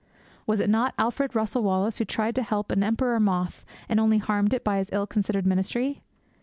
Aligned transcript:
Was 0.47 0.59
it 0.59 0.67
not 0.67 0.95
Alfred 0.97 1.35
Russel 1.35 1.61
Wallace 1.61 1.99
who 1.99 2.05
tried 2.05 2.33
to 2.33 2.41
help 2.41 2.71
an 2.71 2.81
emperor 2.81 3.19
moth, 3.19 3.63
and 3.87 3.99
only 3.99 4.17
harmed 4.17 4.51
it 4.51 4.63
by 4.63 4.77
his 4.79 4.89
ill 4.91 5.05
considered 5.05 5.45
ministry? 5.45 6.01